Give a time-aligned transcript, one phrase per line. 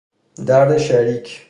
[0.45, 1.39] درد شریک